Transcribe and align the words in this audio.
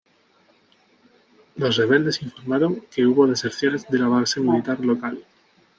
Los 1.57 1.75
rebeldes 1.77 2.23
informaron 2.23 2.81
que 2.89 3.05
hubo 3.05 3.27
deserciones 3.27 3.87
de 3.87 3.99
la 3.99 4.07
base 4.07 4.39
militar 4.39 4.79
local. 4.79 5.23